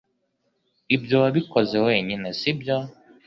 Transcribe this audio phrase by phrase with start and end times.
[0.95, 2.77] Ibyo wabikoze wenyine, sibyo?